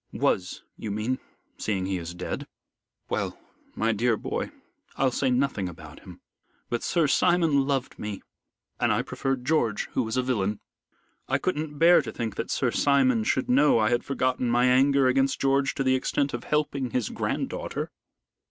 [0.13, 1.19] "Was, you mean,
[1.59, 2.47] seeing he is dead.
[3.07, 3.37] Well,
[3.75, 4.49] my dear boy,
[4.95, 6.21] I'll say nothing about him.
[6.71, 8.23] But Sir Simon loved me
[8.79, 10.59] and I preferred George, who was a villain.
[11.27, 15.05] I couldn't bear to think that Sir Simon should know I had forgotten my anger
[15.05, 17.91] against George to the extent of helping his grand daughter.